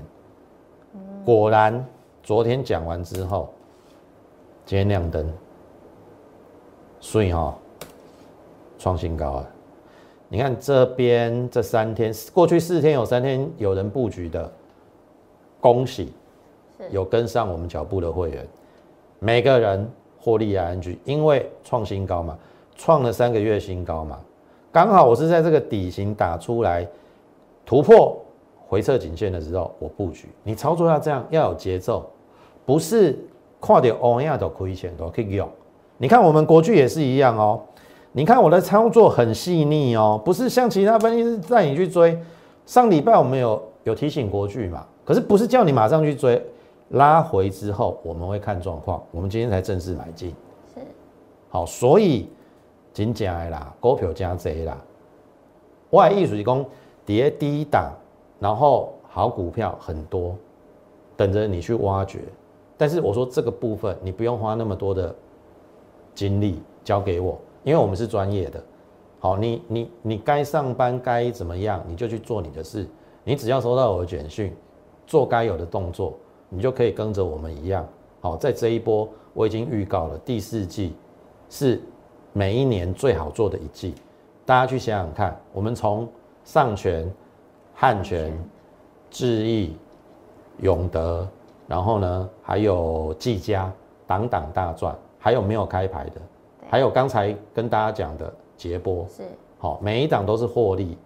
[1.25, 1.85] 果然，
[2.23, 3.53] 昨天讲完之后，
[4.65, 5.31] 今天亮灯，
[6.99, 7.55] 所以哈，
[8.77, 9.47] 创新高啊！
[10.29, 14.51] 你看这边这三天，过去四天有三天有人布局的，
[15.59, 16.13] 恭喜，
[16.91, 18.47] 有跟上我们脚步的会员，
[19.19, 22.37] 每个人获利 ING，，因为创新高嘛，
[22.79, 24.17] 创了三个月新高嘛，
[24.71, 26.87] 刚好我是在这个底型打出来
[27.65, 28.17] 突破
[28.65, 30.29] 回撤颈线的时候，我布局。
[30.43, 32.09] 你操作要这样，要有节奏，
[32.65, 33.19] 不是
[33.59, 35.47] 跨点欧亚都亏钱都可以用。
[35.97, 37.61] 你看我们国巨也是一样哦。
[38.13, 42.17] 你看我的操作很细腻哦，不是像其他分析师带你去追。
[42.65, 46.41] 上礼拜我们有有提醒国巨嘛，可是不是叫你马上去追，
[46.91, 49.03] 拉回之后我们会看状况。
[49.11, 50.33] 我们今天才正式买进，
[50.73, 50.79] 是
[51.49, 52.29] 好，所以
[52.93, 54.77] 金加啦，股票加贼啦，
[55.91, 56.65] 外艺术工
[57.05, 57.91] 跌低档，
[58.39, 60.35] 然后好股票很多，
[61.15, 62.19] 等着你去挖掘。
[62.77, 65.13] 但是我说这个部分你不用花那么多的
[66.15, 67.37] 精力交给我。
[67.63, 68.63] 因为我们是专业的，
[69.19, 72.87] 好，你你你该上班该怎么样，你就去做你的事。
[73.25, 74.55] 你只要收到我的简讯，
[75.05, 76.13] 做该有的动作，
[76.47, 77.85] 你就可以跟着我们一样。
[78.21, 80.93] 好，在这一波我已经预告了，第四季
[81.49, 81.81] 是
[82.33, 83.95] 每一年最好做的一季。
[84.45, 86.07] 大家去想想看，我们从
[86.43, 87.11] 上权、
[87.75, 88.31] 汉权、
[89.09, 89.77] 智毅、
[90.59, 91.27] 永德，
[91.67, 93.71] 然后呢还有技嘉，
[94.07, 96.21] 档档大赚，还有没有开牌的？
[96.69, 99.23] 还有刚才跟大家讲的捷波是
[99.57, 100.97] 好，每一档都是获利。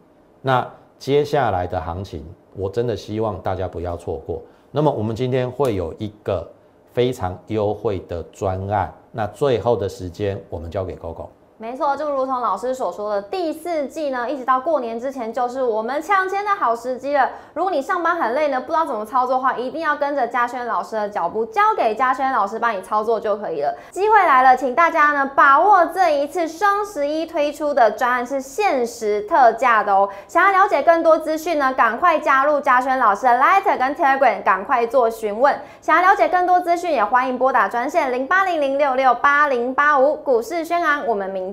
[0.41, 4.41] 那接下来的行情，我真的希望大家不要错过。
[4.71, 6.49] 那么我们今天会有一个
[6.93, 11.27] 非常优惠的专案，那最后的时间我们交给 GoGo。
[11.64, 17.30] 没错，就如同老师所说的，第四季呢，一直到过年之前就是我们抢钱的好时机了。
[17.53, 23.74] 如果你上班很累呢，不知道怎么操作的话，一定要跟着嘉轩老师的脚步，交给嘉轩老师帮你操作就可以了。
[23.91, 30.09] 机会来了，请大家呢把握这一次双十一推出的专案是限时特价的哦。
[30.28, 35.57] 想要了解更多资讯呢，赶快加入嘉轩老师的 Light 跟 Telegram，赶快做询问。
[35.80, 41.07] 想要了解更多资讯，也欢迎拨打专线零八零零六六八零八五股市宣昂。
[41.07, 41.52] 我们明。